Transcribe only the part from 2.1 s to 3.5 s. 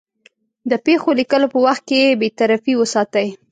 بېطرفي وساتي.